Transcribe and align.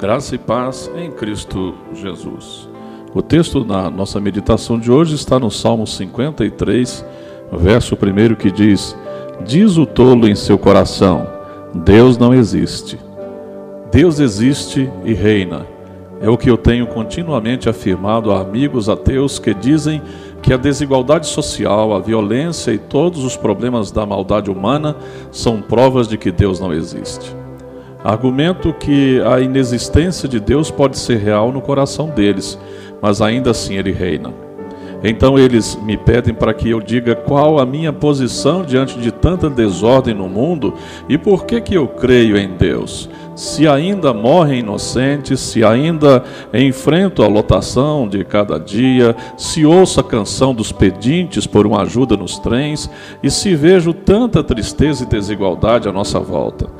Graça 0.00 0.34
e 0.34 0.38
paz 0.38 0.90
em 0.96 1.10
Cristo 1.10 1.74
Jesus. 1.92 2.66
O 3.12 3.20
texto 3.20 3.62
da 3.62 3.90
nossa 3.90 4.18
meditação 4.18 4.78
de 4.78 4.90
hoje 4.90 5.14
está 5.14 5.38
no 5.38 5.50
Salmo 5.50 5.86
53, 5.86 7.04
verso 7.52 7.94
1 7.94 8.34
que 8.34 8.50
diz: 8.50 8.96
Diz 9.44 9.76
o 9.76 9.84
tolo 9.84 10.26
em 10.26 10.34
seu 10.34 10.56
coração: 10.56 11.28
Deus 11.74 12.16
não 12.16 12.32
existe. 12.32 12.98
Deus 13.92 14.20
existe 14.20 14.90
e 15.04 15.12
reina. 15.12 15.66
É 16.22 16.30
o 16.30 16.38
que 16.38 16.48
eu 16.48 16.56
tenho 16.56 16.86
continuamente 16.86 17.68
afirmado 17.68 18.32
a 18.32 18.40
amigos 18.40 18.88
ateus 18.88 19.38
que 19.38 19.52
dizem 19.52 20.00
que 20.40 20.54
a 20.54 20.56
desigualdade 20.56 21.26
social, 21.26 21.94
a 21.94 22.00
violência 22.00 22.72
e 22.72 22.78
todos 22.78 23.22
os 23.22 23.36
problemas 23.36 23.90
da 23.90 24.06
maldade 24.06 24.50
humana 24.50 24.96
são 25.30 25.60
provas 25.60 26.08
de 26.08 26.16
que 26.16 26.32
Deus 26.32 26.58
não 26.58 26.72
existe. 26.72 27.39
Argumento 28.02 28.72
que 28.72 29.20
a 29.20 29.40
inexistência 29.40 30.26
de 30.26 30.40
Deus 30.40 30.70
pode 30.70 30.98
ser 30.98 31.18
real 31.18 31.52
no 31.52 31.60
coração 31.60 32.08
deles, 32.08 32.58
mas 33.00 33.20
ainda 33.20 33.50
assim 33.50 33.76
ele 33.76 33.92
reina. 33.92 34.32
Então 35.02 35.38
eles 35.38 35.78
me 35.82 35.96
pedem 35.96 36.34
para 36.34 36.52
que 36.52 36.70
eu 36.70 36.80
diga 36.80 37.14
qual 37.14 37.58
a 37.58 37.64
minha 37.64 37.92
posição 37.92 38.62
diante 38.62 38.98
de 38.98 39.10
tanta 39.10 39.48
desordem 39.48 40.14
no 40.14 40.28
mundo 40.28 40.74
e 41.08 41.16
por 41.16 41.44
que 41.44 41.60
que 41.60 41.74
eu 41.74 41.88
creio 41.88 42.36
em 42.36 42.48
Deus. 42.56 43.08
Se 43.34 43.66
ainda 43.66 44.12
morrem 44.12 44.60
inocentes, 44.60 45.40
se 45.40 45.64
ainda 45.64 46.22
enfrento 46.52 47.22
a 47.22 47.28
lotação 47.28 48.06
de 48.06 48.24
cada 48.24 48.58
dia, 48.58 49.16
se 49.38 49.64
ouço 49.64 50.00
a 50.00 50.04
canção 50.04 50.54
dos 50.54 50.72
pedintes 50.72 51.46
por 51.46 51.66
uma 51.66 51.82
ajuda 51.82 52.16
nos 52.16 52.38
trens 52.38 52.90
e 53.22 53.30
se 53.30 53.54
vejo 53.54 53.94
tanta 53.94 54.44
tristeza 54.44 55.04
e 55.04 55.06
desigualdade 55.06 55.88
à 55.88 55.92
nossa 55.92 56.20
volta. 56.20 56.79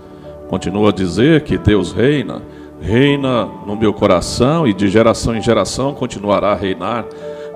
Continua 0.51 0.89
a 0.89 0.93
dizer 0.93 1.43
que 1.45 1.57
Deus 1.57 1.93
reina, 1.93 2.43
reina 2.81 3.49
no 3.65 3.77
meu 3.77 3.93
coração 3.93 4.67
e 4.67 4.75
de 4.75 4.89
geração 4.89 5.37
em 5.37 5.41
geração 5.41 5.95
continuará 5.95 6.51
a 6.51 6.57
reinar. 6.57 7.07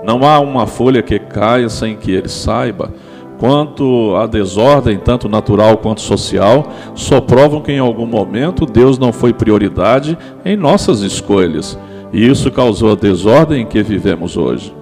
Não 0.05 0.25
há 0.25 0.39
uma 0.39 0.65
folha 0.65 1.03
que 1.03 1.19
caia 1.19 1.69
sem 1.69 1.97
que 1.97 2.13
ele 2.13 2.29
saiba. 2.29 2.95
Quanto 3.37 4.15
à 4.15 4.29
desordem, 4.29 4.97
tanto 4.97 5.29
natural 5.29 5.79
quanto 5.79 6.03
social, 6.03 6.69
só 6.95 7.21
provam 7.21 7.61
que 7.61 7.73
em 7.73 7.81
algum 7.81 8.07
momento 8.07 8.65
Deus 8.65 8.97
não 8.97 9.13
foi 9.13 9.33
prioridade 9.33 10.17
em 10.45 10.57
nossas 10.57 11.01
escolhas. 11.01 11.77
E 12.13 12.25
isso 12.25 12.49
causou 12.53 12.93
a 12.93 12.95
desordem 12.95 13.63
em 13.63 13.67
que 13.67 13.83
vivemos 13.83 14.37
hoje. 14.37 14.73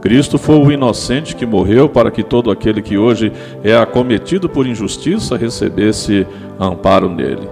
Cristo 0.00 0.38
foi 0.38 0.56
o 0.56 0.72
inocente 0.72 1.36
que 1.36 1.44
morreu 1.44 1.88
para 1.88 2.10
que 2.10 2.22
todo 2.22 2.50
aquele 2.50 2.80
que 2.80 2.96
hoje 2.96 3.32
é 3.62 3.76
acometido 3.76 4.48
por 4.48 4.66
injustiça 4.66 5.36
recebesse 5.36 6.26
amparo 6.58 7.08
nele. 7.08 7.48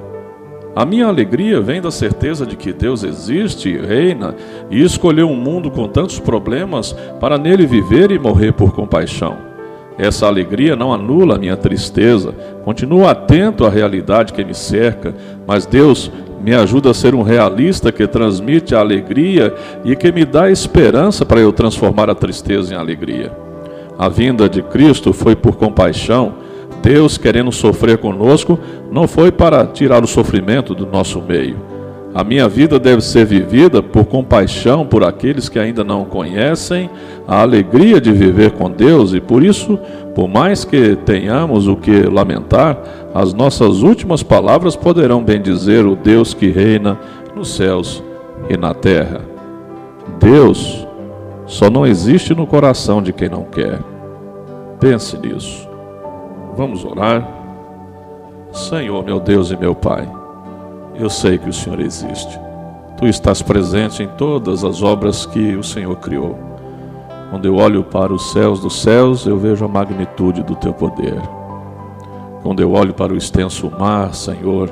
A 0.74 0.86
minha 0.86 1.06
alegria 1.06 1.60
vem 1.60 1.80
da 1.80 1.90
certeza 1.90 2.46
de 2.46 2.56
que 2.56 2.72
Deus 2.72 3.02
existe 3.02 3.76
reina 3.76 4.34
e 4.70 4.82
escolheu 4.82 5.28
um 5.28 5.36
mundo 5.36 5.70
com 5.70 5.88
tantos 5.88 6.20
problemas 6.20 6.92
para 7.20 7.36
nele 7.36 7.66
viver 7.66 8.10
e 8.12 8.18
morrer 8.18 8.52
por 8.52 8.72
compaixão. 8.72 9.36
Essa 9.98 10.28
alegria 10.28 10.76
não 10.76 10.92
anula 10.92 11.34
a 11.34 11.38
minha 11.38 11.56
tristeza, 11.56 12.32
continuo 12.64 13.08
atento 13.08 13.66
à 13.66 13.68
realidade 13.68 14.32
que 14.32 14.44
me 14.44 14.54
cerca, 14.54 15.12
mas 15.44 15.66
Deus 15.66 16.12
me 16.42 16.54
ajuda 16.54 16.90
a 16.90 16.94
ser 16.94 17.14
um 17.14 17.22
realista 17.22 17.90
que 17.90 18.06
transmite 18.06 18.74
a 18.74 18.80
alegria 18.80 19.54
e 19.84 19.94
que 19.96 20.12
me 20.12 20.24
dá 20.24 20.50
esperança 20.50 21.26
para 21.26 21.40
eu 21.40 21.52
transformar 21.52 22.08
a 22.08 22.14
tristeza 22.14 22.74
em 22.74 22.76
alegria. 22.76 23.32
A 23.98 24.08
vinda 24.08 24.48
de 24.48 24.62
Cristo 24.62 25.12
foi 25.12 25.34
por 25.34 25.56
compaixão. 25.56 26.34
Deus, 26.80 27.18
querendo 27.18 27.50
sofrer 27.50 27.98
conosco, 27.98 28.58
não 28.90 29.08
foi 29.08 29.32
para 29.32 29.66
tirar 29.66 30.04
o 30.04 30.06
sofrimento 30.06 30.74
do 30.74 30.86
nosso 30.86 31.20
meio. 31.20 31.56
A 32.14 32.24
minha 32.24 32.48
vida 32.48 32.78
deve 32.78 33.02
ser 33.02 33.26
vivida 33.26 33.82
por 33.82 34.04
compaixão 34.06 34.86
por 34.86 35.04
aqueles 35.04 35.48
que 35.48 35.58
ainda 35.58 35.84
não 35.84 36.04
conhecem 36.04 36.88
a 37.26 37.42
alegria 37.42 38.00
de 38.00 38.12
viver 38.12 38.52
com 38.52 38.70
Deus 38.70 39.12
e 39.12 39.20
por 39.20 39.42
isso, 39.42 39.78
por 40.18 40.26
mais 40.26 40.64
que 40.64 40.96
tenhamos 40.96 41.68
o 41.68 41.76
que 41.76 42.02
lamentar, 42.02 42.76
as 43.14 43.32
nossas 43.32 43.82
últimas 43.82 44.20
palavras 44.20 44.74
poderão 44.74 45.22
bendizer 45.22 45.86
o 45.86 45.94
Deus 45.94 46.34
que 46.34 46.50
reina 46.50 46.98
nos 47.36 47.54
céus 47.54 48.02
e 48.50 48.56
na 48.56 48.74
terra. 48.74 49.20
Deus 50.18 50.84
só 51.46 51.70
não 51.70 51.86
existe 51.86 52.34
no 52.34 52.48
coração 52.48 53.00
de 53.00 53.12
quem 53.12 53.28
não 53.28 53.44
quer. 53.44 53.78
Pense 54.80 55.16
nisso. 55.18 55.68
Vamos 56.56 56.84
orar. 56.84 57.24
Senhor, 58.50 59.04
meu 59.04 59.20
Deus 59.20 59.52
e 59.52 59.56
meu 59.56 59.72
Pai, 59.72 60.10
eu 60.96 61.08
sei 61.08 61.38
que 61.38 61.48
o 61.48 61.52
Senhor 61.52 61.78
existe. 61.78 62.40
Tu 62.96 63.06
estás 63.06 63.40
presente 63.40 64.02
em 64.02 64.08
todas 64.08 64.64
as 64.64 64.82
obras 64.82 65.24
que 65.26 65.54
o 65.54 65.62
Senhor 65.62 65.94
criou. 65.98 66.47
Quando 67.30 67.44
eu 67.44 67.56
olho 67.56 67.84
para 67.84 68.12
os 68.12 68.32
céus 68.32 68.60
dos 68.60 68.80
céus, 68.80 69.26
eu 69.26 69.36
vejo 69.36 69.64
a 69.64 69.68
magnitude 69.68 70.42
do 70.42 70.56
teu 70.56 70.72
poder. 70.72 71.20
Quando 72.42 72.60
eu 72.60 72.72
olho 72.72 72.94
para 72.94 73.12
o 73.12 73.16
extenso 73.16 73.70
mar, 73.78 74.14
Senhor, 74.14 74.70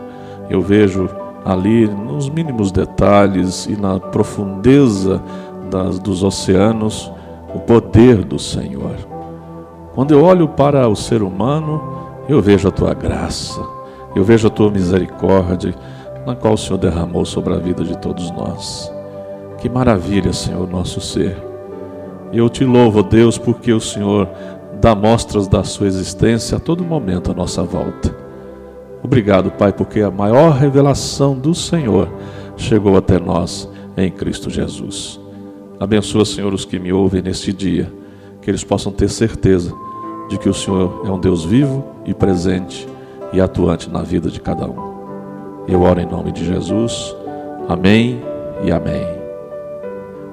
eu 0.49 0.63
vejo 0.63 1.09
ali 1.45 1.87
nos 1.87 2.29
mínimos 2.31 2.73
detalhes 2.73 3.67
e 3.67 3.77
na 3.77 4.01
profundeza 4.01 5.23
das, 5.71 5.99
dos 5.99 6.23
oceanos 6.23 7.13
o 7.55 7.59
poder 7.61 8.25
do 8.25 8.39
Senhor. 8.39 8.95
Quando 9.95 10.13
eu 10.13 10.25
olho 10.25 10.49
para 10.49 10.89
o 10.89 10.97
ser 10.97 11.23
humano, 11.23 11.83
eu 12.29 12.41
vejo 12.41 12.69
a 12.69 12.71
tua 12.73 12.95
graça, 12.95 13.61
eu 14.15 14.25
vejo 14.25 14.47
a 14.47 14.51
tua 14.51 14.71
misericórdia, 14.71 15.75
na 16.27 16.35
qual 16.35 16.55
o 16.55 16.59
Senhor 16.59 16.79
derramou 16.79 17.25
sobre 17.25 17.55
a 17.55 17.59
vida 17.59 17.85
de 17.85 17.97
todos 17.99 18.31
nós. 18.31 18.93
Que 19.59 19.69
maravilha, 19.69 20.33
Senhor, 20.33 20.69
nosso 20.69 21.01
ser. 21.01 21.56
Eu 22.33 22.49
te 22.49 22.65
louvo, 22.65 23.03
Deus, 23.03 23.39
porque 23.39 23.73
o 23.73 23.81
Senhor 23.81 24.29
dá 24.81 24.95
mostras 24.95 25.49
da 25.49 25.65
sua 25.65 25.87
existência 25.87 26.57
a 26.57 26.61
todo 26.61 26.85
momento 26.85 27.31
à 27.31 27.35
nossa 27.35 27.63
volta. 27.63 28.15
Obrigado, 29.03 29.51
Pai, 29.51 29.73
porque 29.73 30.01
a 30.01 30.11
maior 30.11 30.53
revelação 30.53 31.35
do 31.35 31.55
Senhor 31.55 32.09
chegou 32.57 32.97
até 32.97 33.19
nós 33.19 33.69
em 33.97 34.11
Cristo 34.11 34.51
Jesus. 34.51 35.21
Abençoa, 35.79 36.25
Senhor, 36.25 36.53
os 36.53 36.65
que 36.65 36.79
me 36.79 36.93
ouvem 36.93 37.23
neste 37.23 37.53
dia, 37.53 37.93
que 38.41 38.51
eles 38.51 38.65
possam 38.65 38.91
ter 38.91 39.09
certeza 39.09 39.73
de 40.29 40.39
que 40.39 40.49
o 40.49 40.55
Senhor 40.55 41.03
é 41.07 41.11
um 41.11 41.21
Deus 41.21 41.45
vivo 41.45 41.85
e 42.05 42.15
presente 42.15 42.89
e 43.33 43.41
atuante 43.41 43.91
na 43.91 44.03
vida 44.03 44.31
de 44.31 44.41
cada 44.41 44.67
um. 44.67 44.97
Eu 45.69 45.83
oro 45.83 46.01
em 46.01 46.07
nome 46.07 46.33
de 46.33 46.45
Jesus. 46.45 47.15
Amém 47.69 48.21
e 48.65 48.71
amém. 48.71 49.16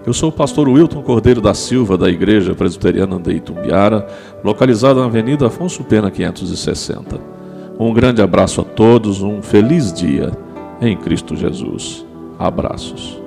Eu 0.06 0.12
sou 0.12 0.30
o 0.30 0.34
pastor 0.34 0.68
Wilton 0.68 1.02
Cordeiro 1.02 1.40
da 1.40 1.54
Silva, 1.54 1.98
da 1.98 2.10
Igreja 2.10 2.54
Presbiteriana 2.54 3.18
de 3.18 3.36
Itumbiara, 3.36 4.06
localizada 4.44 5.00
na 5.00 5.06
Avenida 5.06 5.48
Afonso 5.48 5.82
Pena 5.86 6.12
560. 6.12 7.20
Um 7.80 7.94
grande 7.94 8.22
abraço 8.22 8.60
a 8.60 8.64
todos, 8.66 9.22
um 9.22 9.42
feliz 9.42 9.94
dia 9.94 10.32
em 10.82 10.98
Cristo 10.98 11.38
Jesus. 11.38 12.06
Abraços. 12.38 13.23